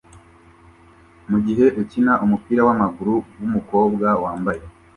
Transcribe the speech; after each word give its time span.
Mugihe 1.29 1.65
ukina 1.81 2.13
umupira 2.25 2.61
wamaguru 2.67 3.15
wumukobwa 3.39 4.07
wambaye 4.23 4.61